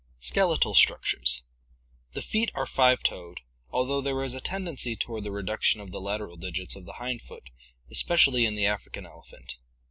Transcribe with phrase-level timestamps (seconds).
[0.17, 1.43] Skeletal Structures.—
[2.13, 6.01] The feet are five toed, although there is a tendency toward the reduction of the
[6.01, 7.51] lateral digits of the hind foot,
[7.91, 9.57] especially in the African elephant.